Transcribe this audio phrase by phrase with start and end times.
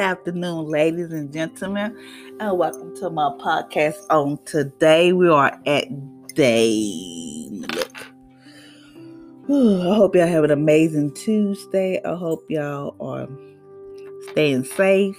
[0.00, 1.94] afternoon, ladies and gentlemen,
[2.40, 3.96] and welcome to my podcast.
[4.08, 5.88] On today, we are at
[6.34, 7.48] day.
[9.46, 12.00] Look, I hope y'all have an amazing Tuesday.
[12.02, 13.28] I hope y'all are
[14.30, 15.18] staying safe,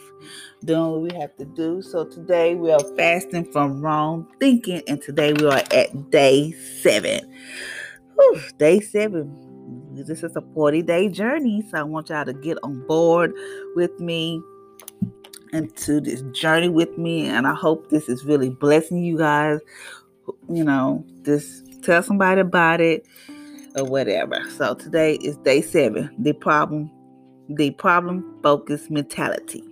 [0.66, 1.84] doing what we have to do.
[1.84, 7.20] So today we are fasting from wrong thinking, and today we are at day seven.
[8.16, 9.52] Whew, day seven
[9.94, 11.64] this is a 40 day journey.
[11.70, 13.34] So I want y'all to get on board
[13.76, 14.42] with me
[15.54, 17.28] into this journey with me.
[17.28, 19.60] And I hope this is really blessing you guys.
[20.50, 23.06] You know, just tell somebody about it
[23.76, 24.42] or whatever.
[24.52, 26.10] So today is day seven.
[26.20, 26.92] The problem,
[27.50, 29.64] the problem focused mentality.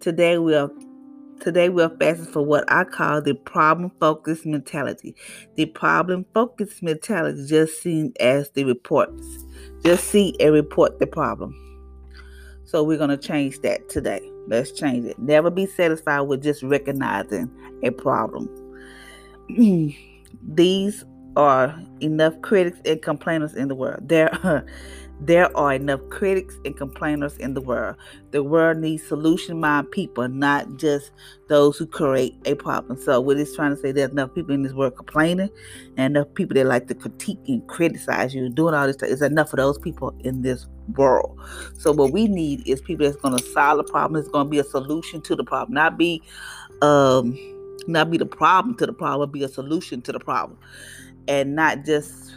[0.00, 0.70] Today we are
[1.40, 5.16] Today we are fasting for what I call the problem focused mentality.
[5.56, 9.26] The problem focused mentality just seen as the reports.
[9.84, 11.71] Just see and report the problem.
[12.64, 14.20] So we're going to change that today.
[14.46, 15.18] Let's change it.
[15.18, 17.50] Never be satisfied with just recognizing
[17.82, 18.48] a problem.
[20.54, 21.04] These
[21.36, 24.08] are enough critics and complainers in the world.
[24.08, 24.64] There are
[25.26, 27.94] there are enough critics and complainers in the world.
[28.32, 31.12] The world needs solution minded people, not just
[31.48, 33.00] those who create a problem.
[33.00, 35.50] So, what it's trying to say, there's enough people in this world complaining,
[35.96, 39.10] and enough people that like to critique and criticize you, doing all this stuff.
[39.10, 41.38] It's enough of those people in this world.
[41.78, 44.20] So, what we need is people that's going to solve the problem.
[44.20, 46.20] It's going to be a solution to the problem, not be,
[46.80, 47.38] um,
[47.86, 50.58] not be the problem to the problem, be a solution to the problem,
[51.28, 52.32] and not just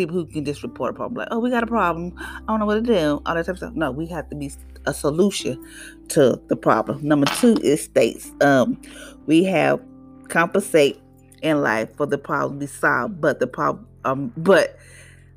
[0.00, 2.14] people who can just report a problem like, oh, we got a problem.
[2.18, 3.22] I don't know what to do.
[3.26, 3.74] All that type of stuff.
[3.74, 4.50] No, we have to be
[4.86, 5.62] a solution
[6.08, 7.06] to the problem.
[7.06, 8.32] Number two is states.
[8.40, 8.80] Um,
[9.26, 9.80] we have
[10.28, 11.00] compensate
[11.42, 14.78] in life for the problem we solve, but the problem, um, but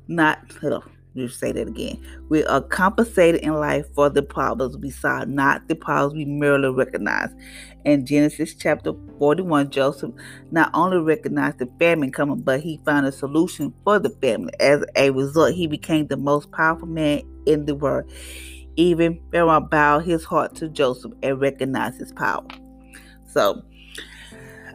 [0.08, 0.40] not.
[0.60, 0.84] Hold.
[1.16, 2.04] You say that again.
[2.28, 6.70] We are compensated in life for the problems we solve, not the problems we merely
[6.70, 7.28] recognize.
[7.84, 10.12] In Genesis chapter 41, Joseph
[10.50, 14.52] not only recognized the famine coming, but he found a solution for the family.
[14.58, 18.10] As a result, he became the most powerful man in the world.
[18.76, 22.44] Even Pharaoh bowed his heart to Joseph and recognized his power.
[23.30, 23.62] So,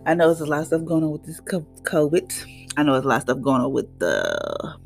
[0.05, 2.45] I know there's a lot of stuff going on with this COVID.
[2.77, 4.77] I know there's a lot of stuff going on with the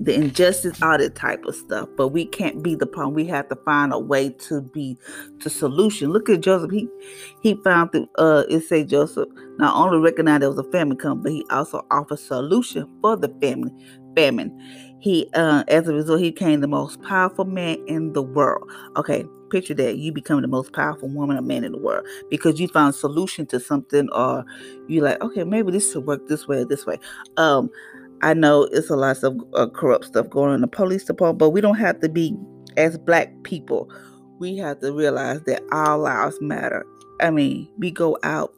[0.00, 1.88] the injustice, all that type of stuff.
[1.96, 3.14] But we can't be the problem.
[3.14, 4.96] We have to find a way to be
[5.42, 6.10] the solution.
[6.10, 6.70] Look at Joseph.
[6.70, 6.88] He
[7.42, 9.28] he found the uh it say Joseph
[9.58, 13.28] not only recognized there was a famine coming, but he also offered solution for the
[13.40, 13.72] family
[14.14, 14.56] famine.
[15.00, 18.70] He uh as a result he became the most powerful man in the world.
[18.96, 22.60] Okay, picture that you become the most powerful woman or man in the world because
[22.60, 24.44] you found solution to something or
[24.86, 26.98] you like okay maybe this should work this way or this way
[27.36, 27.70] um
[28.22, 31.38] I know it's a lot of uh, corrupt stuff going on in the police department,
[31.38, 32.36] but we don't have to be
[32.76, 33.90] as black people.
[34.38, 36.84] We have to realize that our lives matter.
[37.20, 38.52] I mean, we go out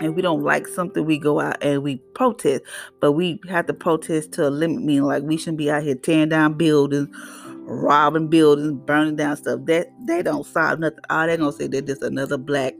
[0.00, 2.64] and we don't like something, we go out and we protest.
[3.00, 5.94] But we have to protest to a limit, meaning like we shouldn't be out here
[5.94, 7.08] tearing down buildings,
[7.60, 9.60] robbing buildings, burning down stuff.
[9.64, 11.00] That they don't solve nothing.
[11.10, 12.74] All they're gonna say that there's another black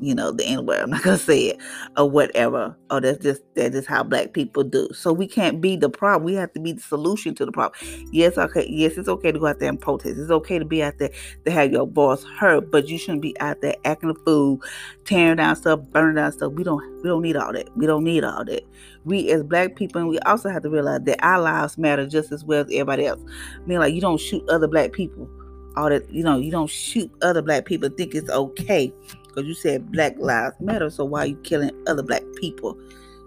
[0.00, 0.80] you know, the N word.
[0.80, 1.58] I'm not gonna say it
[1.96, 2.76] or whatever.
[2.90, 4.88] Oh, that's just that's just how black people do.
[4.92, 6.24] So we can't be the problem.
[6.24, 7.78] We have to be the solution to the problem.
[8.12, 10.18] Yes, okay, yes, it's okay to go out there and protest.
[10.18, 11.10] It's okay to be out there
[11.44, 14.60] to have your boss hurt, but you shouldn't be out there acting a fool,
[15.04, 16.52] tearing down stuff, burning down stuff.
[16.52, 17.76] We don't we don't need all that.
[17.76, 18.62] We don't need all that.
[19.04, 22.32] We as black people, and we also have to realize that our lives matter just
[22.32, 23.20] as well as everybody else.
[23.56, 25.28] I mean, like you don't shoot other black people.
[25.76, 27.88] All that you know, you don't shoot other black people.
[27.88, 28.92] Think it's okay
[29.38, 30.90] because you said Black Lives Matter.
[30.90, 32.76] So why are you killing other black people?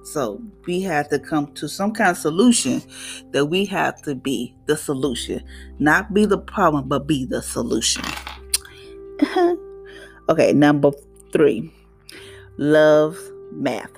[0.04, 2.82] So we have to come to some kind of solution
[3.32, 5.42] that we have to be the solution,
[5.80, 8.04] not be the problem, but be the solution.
[10.30, 10.92] okay, number
[11.32, 11.72] three,
[12.58, 13.18] love
[13.54, 13.92] math.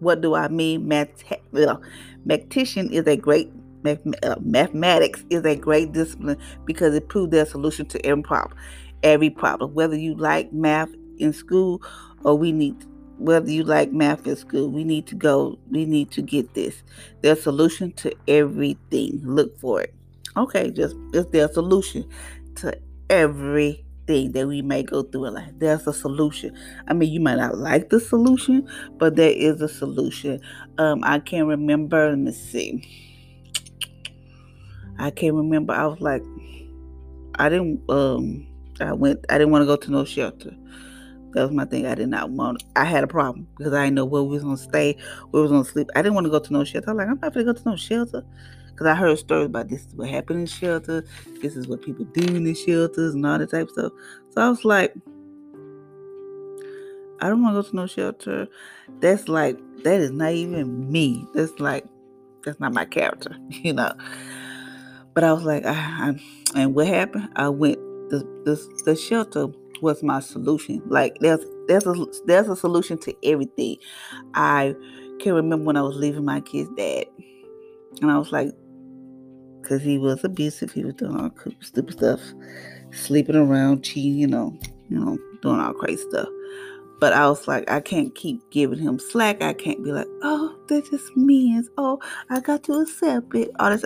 [0.00, 0.88] What do I mean?
[0.88, 1.82] Math, well,
[2.24, 3.52] mathematician is a great
[3.84, 8.58] uh, mathematics is a great discipline because it proves their solution to every problem.
[9.04, 10.88] Every problem, whether you like math
[11.20, 11.82] in school
[12.24, 12.76] or we need
[13.18, 16.82] whether you like math in school we need to go we need to get this.
[17.22, 19.20] There's solution to everything.
[19.24, 19.94] Look for it.
[20.36, 22.08] Okay just is there a solution
[22.56, 22.78] to
[23.10, 25.52] everything that we may go through in life.
[25.58, 26.56] There's a solution.
[26.86, 28.68] I mean you might not like the solution
[28.98, 30.40] but there is a solution.
[30.78, 32.88] Um i can't remember let me see.
[35.00, 35.72] I can't remember.
[35.72, 36.22] I was like
[37.38, 38.46] i didn't um
[38.80, 40.54] i went i didn't want to go to no shelter
[41.32, 41.86] that was my thing.
[41.86, 42.64] I did not want.
[42.76, 44.96] I had a problem because I didn't know where we was gonna stay,
[45.30, 45.88] where we was gonna sleep.
[45.94, 46.90] I didn't want to go to no shelter.
[46.90, 48.24] I was like, I'm not gonna go to no shelter
[48.70, 51.08] because I heard stories about this is what happened in shelters.
[51.42, 53.92] this is what people do in the shelters and all that type of stuff.
[54.30, 54.94] So I was like,
[57.20, 58.48] I don't want to go to no shelter.
[59.00, 61.26] That's like that is not even me.
[61.34, 61.84] That's like
[62.44, 63.92] that's not my character, you know.
[65.14, 66.20] But I was like, I, I
[66.54, 67.28] and what happened?
[67.36, 67.78] I went
[68.10, 69.48] the, the the shelter
[69.82, 70.82] was my solution.
[70.86, 71.94] Like there's there's a
[72.26, 73.76] there's a solution to everything.
[74.34, 74.74] I
[75.20, 77.06] can remember when I was leaving my kid's dad,
[78.00, 78.52] and I was like,
[79.60, 81.30] because he was abusive, he was doing all
[81.60, 82.20] stupid stuff,
[82.90, 84.58] sleeping around, cheating, you know,
[84.88, 86.28] you know, doing all crazy stuff.
[87.00, 89.40] But I was like, I can't keep giving him slack.
[89.40, 91.68] I can't be like, oh, that's just means.
[91.78, 93.50] Oh, I got to accept it.
[93.60, 93.84] All this.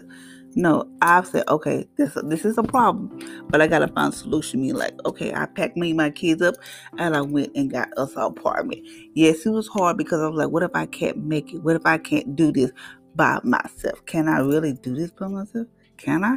[0.54, 3.18] No, I've said, okay, this this is a problem,
[3.48, 4.60] but I gotta find a solution.
[4.60, 6.56] Me like, okay, I packed me my kids up,
[6.98, 8.86] and I went and got us an apartment.
[9.14, 11.62] Yes, it was hard because I was like, what if I can't make it?
[11.62, 12.70] What if I can't do this
[13.14, 14.04] by myself?
[14.04, 15.66] Can I really do this by myself?
[15.96, 16.36] Can I?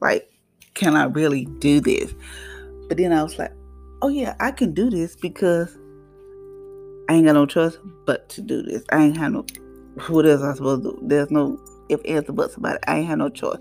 [0.00, 0.30] Like,
[0.74, 2.14] can I really do this?
[2.88, 3.52] But then I was like,
[4.02, 5.78] oh yeah, I can do this because
[7.08, 8.84] I ain't got no choice but to do this.
[8.90, 9.46] I ain't have no
[10.08, 10.98] what else I supposed to do.
[11.02, 11.58] There's no
[11.88, 12.84] if answer buts about it.
[12.86, 13.58] I ain't had no choice.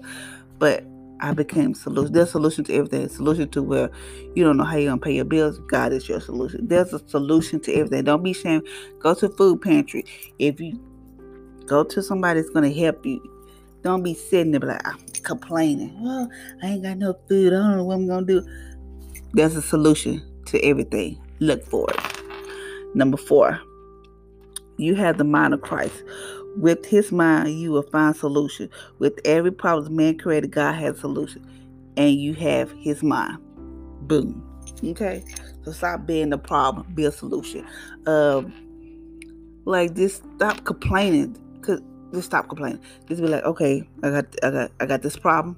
[0.59, 0.85] But
[1.19, 2.13] I became solution.
[2.13, 3.07] There's a solution to everything.
[3.07, 3.89] Solution to where
[4.35, 5.59] you don't know how you're gonna pay your bills.
[5.67, 6.67] God is your solution.
[6.67, 8.03] There's a solution to everything.
[8.03, 8.67] Don't be ashamed.
[8.99, 10.05] Go to food pantry.
[10.39, 10.79] If you
[11.65, 13.21] go to somebody that's gonna help you,
[13.83, 15.97] don't be sitting there like I'm complaining.
[16.01, 16.29] Well,
[16.61, 17.53] I ain't got no food.
[17.53, 18.45] I don't know what I'm gonna do.
[19.33, 21.21] There's a solution to everything.
[21.39, 22.95] Look for it.
[22.95, 23.59] Number four,
[24.77, 26.03] you have the mind of Christ.
[26.57, 28.69] With his mind, you will find solution.
[28.99, 31.45] With every problem man created, God has solution.
[31.97, 33.37] And you have his mind.
[34.07, 34.49] Boom.
[34.83, 35.23] Okay?
[35.63, 37.65] So stop being the problem, be a solution.
[38.05, 38.53] Um,
[39.65, 41.37] like just stop complaining.
[41.61, 41.81] Cause
[42.13, 42.81] just stop complaining.
[43.07, 45.57] Just be like, okay, I got I got I got this problem.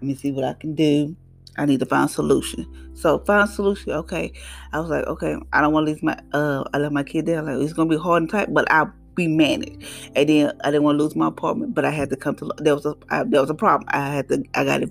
[0.00, 1.16] Let me see what I can do.
[1.58, 2.66] I need to find a solution.
[2.94, 3.92] So find a solution.
[3.92, 4.32] Okay.
[4.72, 7.26] I was like, okay, I don't want to leave my uh I left my kid
[7.26, 7.42] there.
[7.42, 9.84] Like it's gonna be hard and tight, but I'll be managed.
[10.14, 12.50] And then I didn't want to lose my apartment, but I had to come to
[12.58, 13.88] there was a I, there was a problem.
[13.92, 14.90] I had to I got to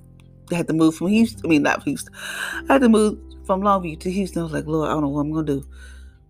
[0.52, 1.42] I had to move from Houston.
[1.46, 2.14] I mean not Houston.
[2.70, 4.42] I had to move from Longview to Houston.
[4.42, 5.68] I was like, Lord, I don't know what I'm gonna do.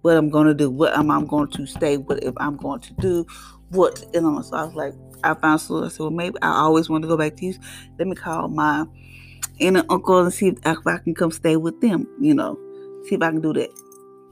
[0.01, 2.93] What I'm gonna do, what am I going to stay, what if I'm going to
[2.93, 3.25] do,
[3.69, 4.41] what you know.
[4.41, 5.85] So I was like, I found solution.
[5.85, 7.63] I said, well, maybe I always want to go back to Houston.
[7.99, 8.85] Let me call my
[9.59, 12.57] and an uncle and see if I can come stay with them, you know.
[13.07, 13.69] See if I can do that.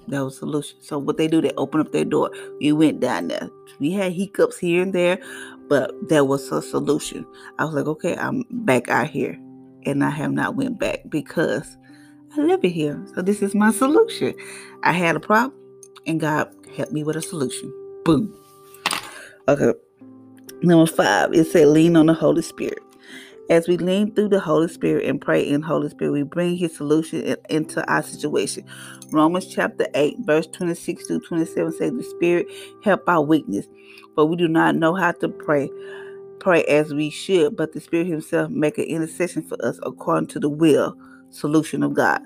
[0.09, 0.77] That was a solution.
[0.81, 2.31] So what they do, they open up their door.
[2.59, 3.50] We went down there.
[3.79, 5.19] We had hiccups here and there,
[5.67, 7.25] but there was a solution.
[7.57, 9.39] I was like, okay, I'm back out here.
[9.85, 11.77] And I have not went back because
[12.35, 13.03] I live it here.
[13.15, 14.33] So this is my solution.
[14.83, 15.53] I had a problem
[16.06, 17.71] and God helped me with a solution.
[18.03, 18.35] Boom.
[19.47, 19.73] Okay.
[20.62, 22.79] Number five, it said lean on the Holy Spirit.
[23.50, 26.75] As we lean through the Holy Spirit and pray in Holy Spirit, we bring His
[26.75, 28.63] solution into our situation.
[29.12, 32.48] Romans chapter 8, verse 26 to 27 says, The Spirit
[32.84, 33.68] help our weakness,
[34.16, 35.69] but we do not know how to pray.
[36.40, 40.40] Pray as we should, but the Spirit Himself make an intercession for us according to
[40.40, 40.96] the will,
[41.31, 42.22] solution of God.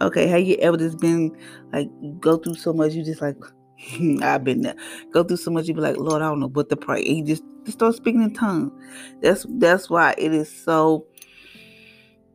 [0.00, 1.36] Okay, have you ever just been
[1.72, 1.88] like
[2.20, 3.36] go through so much you just like
[4.22, 4.76] I've been there.
[5.12, 7.04] Go through so much you be like, Lord, I don't know what to pray.
[7.04, 8.72] And you just just start speaking in tongues.
[9.22, 11.06] That's that's why it is so.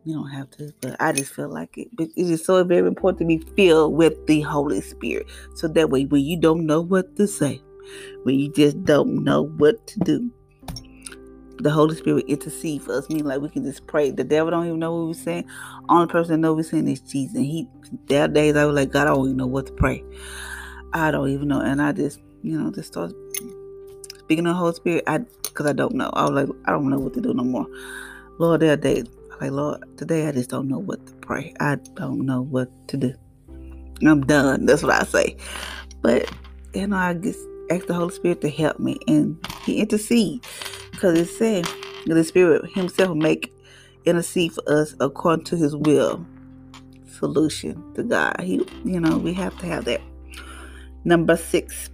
[0.06, 1.90] You don't have to, but I just feel like it.
[1.94, 5.90] But it is so very important to be filled with the Holy Spirit, so that
[5.90, 7.62] way when you don't know what to say,
[8.24, 10.32] when you just don't know what to do,
[11.58, 13.10] the Holy Spirit intercede for us.
[13.10, 14.10] Mean like we can just pray.
[14.10, 15.46] The devil don't even know what we're saying.
[15.90, 17.36] Only person that knows we're saying is Jesus.
[17.36, 17.68] And he
[18.08, 20.04] there are days I was like, God, I don't even know what to pray.
[20.94, 21.62] I don't even know.
[21.62, 23.12] And I just, you know, just start
[24.18, 26.10] speaking of the Holy Spirit, I because I don't know.
[26.14, 27.68] I was like, I don't know what to do no more.
[28.38, 29.04] Lord, there are
[29.42, 31.54] like Lord, today I just don't know what to pray.
[31.60, 33.14] I don't know what to do.
[34.06, 34.66] I'm done.
[34.66, 35.36] That's what I say.
[36.02, 36.32] But
[36.74, 40.46] you know, I just ask the Holy Spirit to help me, and He intercede
[40.92, 41.68] because it said
[42.06, 43.52] the Spirit Himself will make
[44.06, 46.26] intercede for us according to His will.
[47.08, 48.40] Solution to God.
[48.40, 50.02] He, you know, we have to have that.
[51.04, 51.90] Number six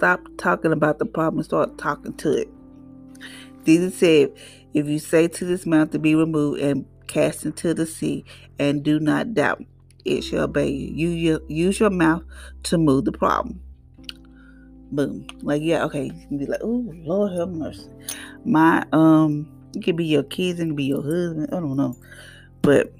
[0.00, 2.48] Stop talking about the problem start talking to it.
[3.66, 4.32] Jesus said,
[4.72, 8.24] If you say to this mountain, to be removed and cast into the sea,
[8.58, 9.62] and do not doubt,
[10.04, 11.08] it shall obey you.
[11.08, 12.22] You use your mouth
[12.64, 13.60] to move the problem.
[14.92, 15.26] Boom.
[15.42, 16.04] Like, yeah, okay.
[16.04, 17.90] You can be like, oh, Lord have mercy.
[18.44, 21.48] My, um, it could be your kids, could be your husband.
[21.52, 21.96] I don't know.
[22.62, 22.92] But,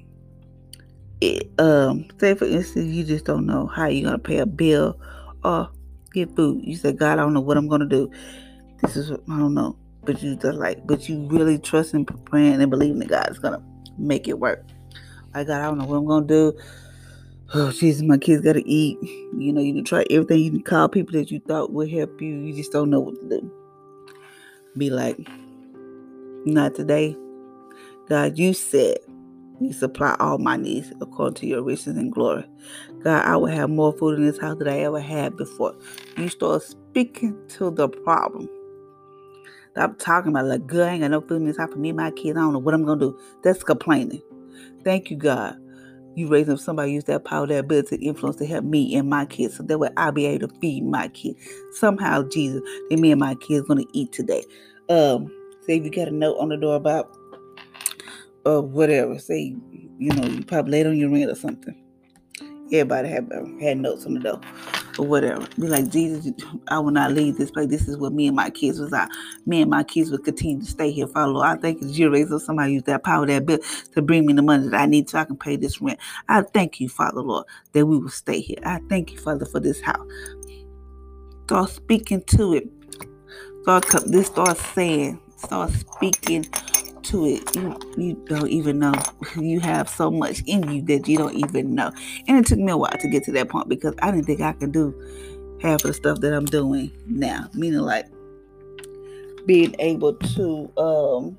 [1.21, 4.99] it, um, say for instance, you just don't know how you're to pay a bill
[5.43, 5.69] or
[6.13, 6.61] get food.
[6.63, 8.11] You say, God, I don't know what I'm to do.
[8.81, 9.77] This is, I don't know.
[10.03, 13.39] but you just like, but you really trust and praying and believing that God is
[13.39, 13.63] gonna
[13.97, 14.65] make it work.
[15.33, 16.53] I God, I don't know what I'm gonna do.
[17.53, 18.97] Oh Jesus, my kids gotta eat.
[19.37, 20.39] You know, you can try everything.
[20.39, 22.29] You can call people that you thought would help you.
[22.29, 23.51] You just don't know what to do.
[24.77, 25.17] Be like,
[26.45, 27.17] not today.
[28.07, 28.99] God, you said
[29.65, 32.45] you supply all my needs according to your riches and glory.
[33.03, 35.75] God, I will have more food in this house than I ever had before.
[36.17, 38.49] You start speaking to the problem.
[39.75, 41.91] I'm talking about like, good, I ain't got no food in this house for me
[41.93, 42.37] my kids.
[42.37, 43.17] I don't know what I'm gonna do.
[43.43, 44.21] That's complaining.
[44.83, 45.55] Thank you, God.
[46.15, 49.25] You raise up somebody use that power, that ability, influence to help me and my
[49.25, 51.39] kids, so that way I'll be able to feed my kids.
[51.71, 54.43] Somehow, Jesus, that me and my kids gonna eat today.
[54.89, 55.27] Um,
[55.65, 57.15] say if you got a note on the door about
[58.45, 59.19] or uh, whatever.
[59.19, 59.55] Say,
[59.97, 61.75] you know, you probably laid on your rent or something.
[62.71, 63.29] Everybody had
[63.61, 64.41] had notes on the door
[64.97, 65.45] or whatever.
[65.59, 66.31] Be like, Jesus,
[66.69, 67.67] I will not leave this place.
[67.67, 69.09] This is what me and my kids was at.
[69.45, 71.47] Me and my kids will continue to stay here, Father Lord.
[71.47, 73.59] I thank you you raise somebody use that power, that bill
[73.93, 75.99] to bring me the money that I need so I can pay this rent.
[76.29, 78.59] I thank you, Father Lord, that we will stay here.
[78.65, 80.07] I thank you, Father, for this house.
[81.45, 82.69] Start speaking to it.
[83.63, 86.45] Start this start saying, start speaking
[87.05, 88.93] to it, you you don't even know.
[89.35, 91.91] You have so much in you that you don't even know.
[92.27, 94.41] And it took me a while to get to that point because I didn't think
[94.41, 94.93] I could do
[95.61, 97.49] half of the stuff that I'm doing now.
[97.53, 98.05] Meaning like
[99.45, 101.37] being able to um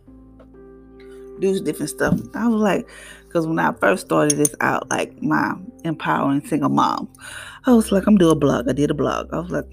[1.41, 2.19] do different stuff.
[2.35, 2.89] I was like,
[3.27, 5.55] because when I first started this out, like my
[5.85, 7.09] empowering single mom,
[7.67, 8.69] I was like, I'm doing a blog.
[8.69, 9.33] I did a blog.
[9.33, 9.67] I was like,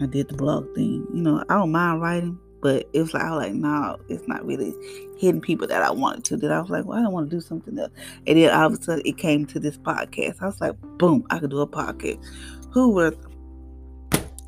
[0.00, 1.06] I did the blog thing.
[1.12, 4.26] You know, I don't mind writing, but it was like I was like, no, it's
[4.26, 4.74] not really
[5.16, 6.36] hitting people that I wanted to.
[6.38, 7.92] That I was like, well, I don't want to do something else.
[8.26, 10.42] And then all of a sudden it came to this podcast.
[10.42, 12.24] I was like, boom, I could do a podcast.
[12.72, 13.18] Who would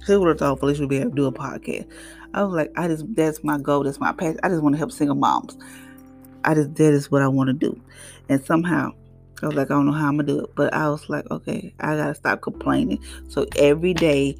[0.06, 1.88] who would have thought Felicia would be able to do a podcast?
[2.34, 4.40] I was like, I just that's my goal, that's my passion.
[4.42, 5.56] I just want to help single moms.
[6.44, 7.80] I just that is what I want to do.
[8.28, 8.92] And somehow
[9.42, 10.50] I was like, I don't know how I'm gonna do it.
[10.54, 13.02] But I was like, okay, I gotta stop complaining.
[13.28, 14.36] So every day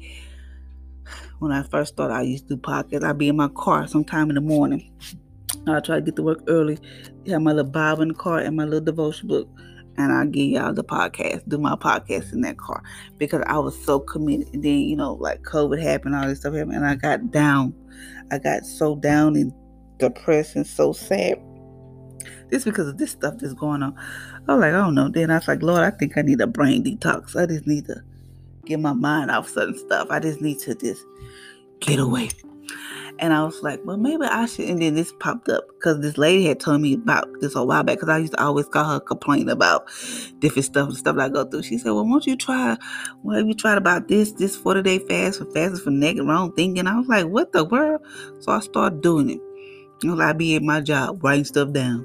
[1.41, 3.03] when I first started, I used to do podcasts.
[3.03, 4.93] I'd be in my car sometime in the morning.
[5.67, 6.77] I try to get to work early,
[7.27, 9.49] have my little Bible in the car and my little devotion book,
[9.97, 12.83] and I give y'all the podcast, do my podcast in that car
[13.17, 14.53] because I was so committed.
[14.53, 17.73] And then, you know, like COVID happened, all this stuff happened, and I got down.
[18.31, 19.51] I got so down and
[19.97, 21.41] depressed and so sad.
[22.51, 23.97] This because of this stuff that's going on.
[24.47, 25.09] I was like, I don't know.
[25.09, 27.35] Then I was like, Lord, I think I need a brain detox.
[27.35, 28.03] I just need to
[28.65, 30.07] get my mind off certain stuff.
[30.09, 31.03] I just need to just
[31.79, 32.29] get away.
[33.19, 34.67] And I was like, well, maybe I should.
[34.67, 37.83] And then this popped up because this lady had told me about this a while
[37.83, 39.87] back because I used to always call her complain about
[40.39, 41.63] different stuff and stuff I go through.
[41.63, 42.77] She said, well, won't you try,
[43.21, 46.51] well, have you tried about this, this 40 day fast for fasting for negative wrong
[46.53, 46.87] thinking?
[46.87, 48.01] I was like, what the world?
[48.39, 49.41] So I started doing it.
[50.01, 52.03] You know, I be at my job writing stuff down.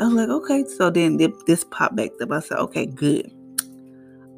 [0.00, 0.64] I was like, okay.
[0.64, 2.30] So then this popped back up.
[2.30, 3.30] I said, okay, good.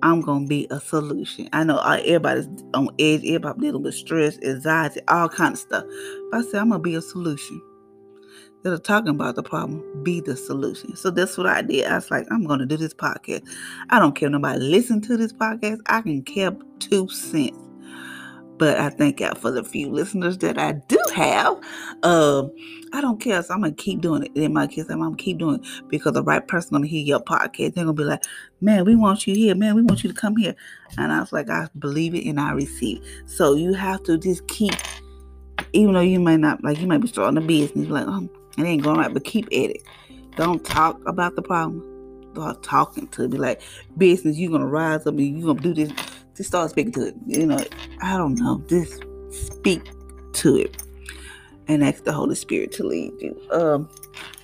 [0.02, 1.49] I'm gonna be a solution.
[1.52, 5.85] I know uh, everybody's on edge, everybody dealing with stress, anxiety, all kind of stuff.
[6.30, 7.61] But I said I'm gonna be a solution.
[8.57, 10.95] Instead of talking about the problem, be the solution.
[10.97, 11.87] So that's what I did.
[11.87, 13.42] I was like, I'm gonna do this podcast.
[13.90, 15.80] I don't care nobody listen to this podcast.
[15.87, 17.57] I can care two cents.
[18.61, 21.55] But I thank God for the few listeners that I do have.
[22.02, 22.52] Um,
[22.93, 23.43] I don't care.
[23.43, 24.37] So I'm gonna keep doing it.
[24.37, 27.21] And my kids say, Mom, keep doing it because the right person gonna hear your
[27.21, 27.75] podcast.
[27.75, 28.23] They're gonna be like,
[28.61, 29.55] Man, we want you here.
[29.55, 30.55] Man, we want you to come here.
[30.99, 33.02] And I was like, I believe it and I receive.
[33.25, 34.75] So you have to just keep,
[35.73, 38.64] even though you might not like you might be starting a business, like, oh, it
[38.64, 39.83] ain't going right, but keep at it.
[40.37, 41.87] Don't talk about the problem.
[42.35, 43.62] Start talking to me like
[43.97, 44.37] business.
[44.37, 45.90] You're gonna rise up and you're gonna do this
[46.40, 47.14] just start speaking to it.
[47.26, 47.62] You know,
[48.00, 48.64] I don't know.
[48.66, 49.82] Just speak
[50.32, 50.82] to it
[51.68, 53.38] and ask the Holy Spirit to lead you.
[53.52, 53.90] Um,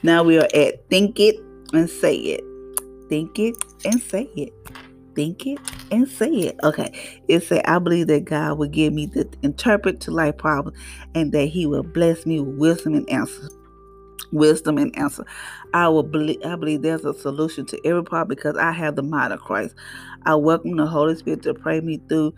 [0.02, 1.36] now we are at think it
[1.72, 2.44] and say it.
[3.08, 4.52] Think it and say it.
[5.14, 5.58] Think it
[5.90, 6.56] and say it.
[6.62, 6.92] Okay.
[7.28, 10.76] It say I believe that God will give me the interpret to life problems
[11.14, 13.56] and that He will bless me with wisdom and answers
[14.33, 15.25] wisdom and answer.
[15.75, 19.02] I will believe I believe there's a solution to every problem because I have the
[19.02, 19.75] mind of Christ.
[20.25, 22.35] I welcome the Holy Spirit to pray me through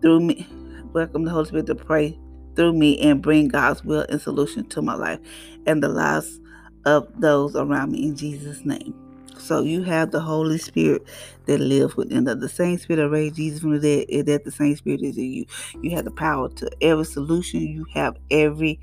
[0.00, 0.48] through me.
[0.92, 2.18] Welcome the Holy Spirit to pray
[2.54, 5.20] through me and bring God's will and solution to my life
[5.66, 6.40] and the lives
[6.84, 8.94] of those around me in Jesus' name.
[9.38, 11.02] So you have the Holy Spirit
[11.46, 14.76] that lives within the, same spirit that raised Jesus from the dead, that the same
[14.76, 15.46] spirit is in you.
[15.80, 17.60] You have the power to every solution.
[17.60, 18.78] You have every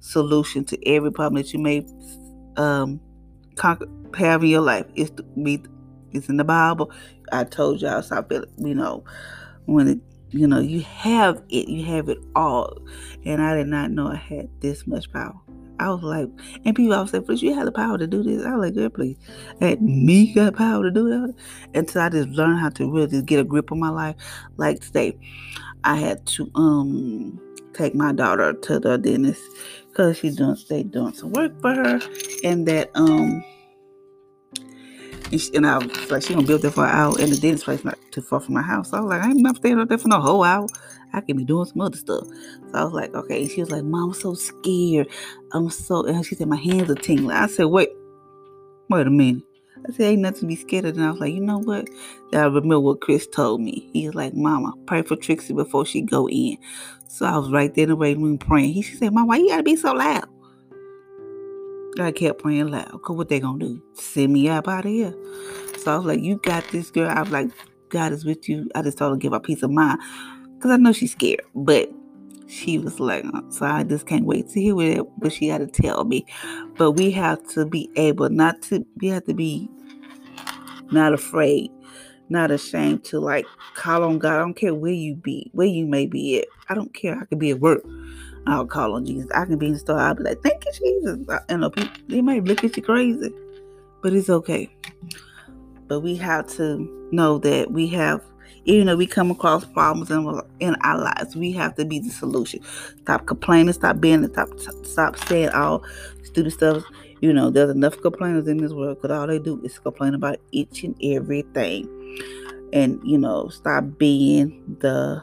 [0.00, 1.86] solution to every problem that you may
[2.56, 3.00] um,
[3.56, 4.86] conquer, have in your life.
[4.94, 5.10] It's
[5.42, 5.62] be
[6.12, 6.90] it's in the Bible.
[7.32, 9.04] I told y'all, so I feel you know
[9.66, 9.98] when it
[10.32, 12.78] you know, you have it, you have it all.
[13.24, 15.34] And I did not know I had this much power.
[15.78, 16.28] I was like,
[16.64, 18.44] and people always say, please, you have the power to do this.
[18.44, 19.16] I was like, girl, please.
[19.60, 21.34] And me got power to do that.
[21.74, 24.14] Until I just learned how to really just get a grip on my life.
[24.56, 25.18] Like today,
[25.84, 27.40] I had to um
[27.72, 29.42] take my daughter to the dentist
[29.90, 32.00] because she's doing they doing some work for her
[32.44, 33.42] and that um
[35.32, 37.30] and, she, and I was like, she gonna be up there for an hour, and
[37.30, 38.90] the dentist place not too far from my house.
[38.90, 40.66] So I was like, I ain't not staying up there for no whole hour.
[41.12, 42.26] I can be doing some other stuff.
[42.26, 43.46] So I was like, okay.
[43.46, 45.08] She was like, Mom, I'm so scared.
[45.52, 47.36] I'm so, and she said, my hands are tingling.
[47.36, 47.90] I said, wait,
[48.88, 49.44] wait a minute.
[49.88, 50.96] I said, ain't nothing to be scared of.
[50.96, 51.88] And I was like, you know what?
[52.32, 53.88] I remember what Chris told me.
[53.92, 56.58] He was like, Mama, pray for Trixie before she go in.
[57.08, 58.72] So I was right there in the waiting room praying.
[58.72, 60.28] He said, Mom, why you gotta be so loud?
[61.98, 63.00] I kept praying loud.
[63.02, 63.82] Cause what they gonna do?
[63.94, 65.14] Send me up out of here.
[65.78, 67.10] So I was like, you got this girl.
[67.10, 67.50] I was like,
[67.88, 68.68] God is with you.
[68.74, 69.98] I just told her to give her peace of mind.
[70.60, 71.42] Cause I know she's scared.
[71.54, 71.90] But
[72.50, 75.82] she was like, so I just can't wait to hear it, but she had to
[75.82, 76.26] tell me.
[76.76, 79.70] But we have to be able not to, we have to be
[80.90, 81.70] not afraid,
[82.28, 84.34] not ashamed to like call on God.
[84.34, 86.46] I don't care where you be, where you may be at.
[86.68, 87.18] I don't care.
[87.20, 87.82] I could be at work.
[88.46, 89.30] I'll call on Jesus.
[89.34, 89.98] I can be in the store.
[89.98, 91.26] I'll be like, thank you, Jesus.
[91.48, 93.32] I, know people, they might look at you crazy,
[94.02, 94.74] but it's okay.
[95.86, 98.22] But we have to know that we have,
[98.64, 102.10] even though we come across problems in, in our lives, we have to be the
[102.10, 102.60] solution.
[103.02, 103.72] Stop complaining.
[103.72, 104.26] Stop being.
[104.32, 104.48] Stop.
[104.84, 105.82] Stop saying all
[106.22, 106.82] stupid stuff.
[107.20, 110.38] You know, there's enough complainers in this world because all they do is complain about
[110.52, 111.88] each and everything.
[112.72, 115.22] And you know, stop being the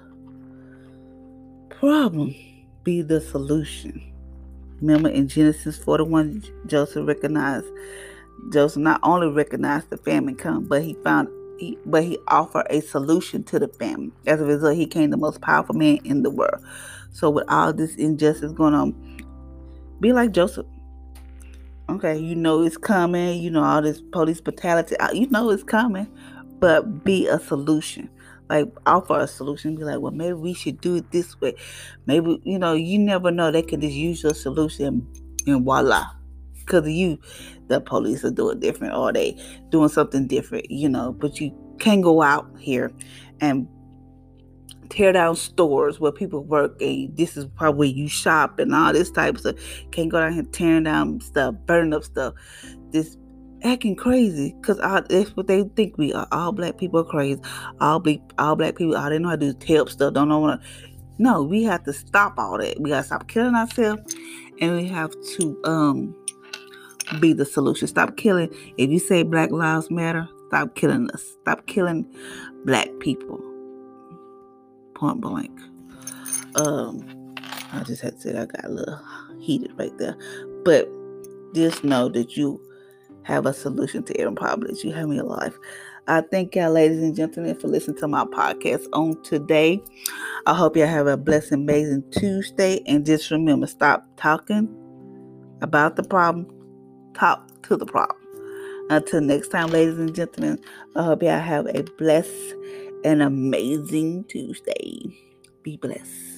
[1.70, 2.36] problem
[2.84, 4.02] be the solution.
[4.82, 7.66] Remember in Genesis 41, Joseph recognized,
[8.54, 11.28] Joseph not only recognized the famine come, but he found
[11.86, 14.12] but he offered a solution to the famine.
[14.26, 16.64] As a result, he became the most powerful man in the world.
[17.12, 18.94] So with all this injustice going on,
[20.00, 20.66] be like Joseph.
[21.90, 23.42] Okay, you know it's coming.
[23.42, 24.98] You know all this police brutality.
[24.98, 26.08] Uh, you know it's coming,
[26.60, 28.10] but be a solution
[28.50, 31.54] like offer a solution be like well maybe we should do it this way
[32.06, 35.06] maybe you know you never know they could just use your solution
[35.46, 36.06] and voila
[36.60, 37.18] because of you
[37.68, 39.38] the police are doing different or they
[39.70, 42.92] doing something different you know but you can't go out here
[43.42, 43.68] and
[44.90, 49.12] tear down stores where people work and this is probably you shop and all this
[49.12, 49.56] type of stuff
[49.92, 52.34] can't go down here tearing down stuff burning up stuff
[52.92, 53.18] this
[53.64, 56.28] acting crazy because that's what they think we are.
[56.32, 57.42] All black people are crazy.
[57.80, 60.14] All black, all black people, all they know how to do is help stuff.
[60.14, 60.62] Don't know what.
[61.20, 62.80] No, we have to stop all that.
[62.80, 64.16] We gotta stop killing ourselves,
[64.62, 66.16] and we have to um
[67.20, 67.88] be the solution.
[67.88, 68.54] Stop killing.
[68.78, 71.24] If you say Black Lives Matter, stop killing us.
[71.42, 72.06] Stop killing
[72.66, 73.40] black people.
[74.96, 75.58] Point blank.
[76.56, 77.36] Um,
[77.72, 79.00] I just had to say I got a little
[79.40, 80.18] heated right there,
[80.64, 80.90] but
[81.54, 82.62] just know that you
[83.24, 85.58] have a solution to every problem you have in your life.
[86.08, 89.84] I thank y'all, ladies and gentlemen, for listening to my podcast on today.
[90.46, 92.82] I hope y'all have a blessed, amazing Tuesday.
[92.88, 94.74] And just remember, stop talking
[95.62, 96.48] about the problem,
[97.18, 98.18] talk to the problem.
[98.90, 100.60] Until next time, ladies and gentlemen,
[100.96, 102.56] I hope y'all have a blessed
[103.04, 105.18] and amazing Tuesday.
[105.64, 106.37] Be blessed.